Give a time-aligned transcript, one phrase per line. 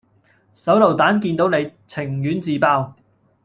[0.55, 2.95] 手榴彈見到你，情願自爆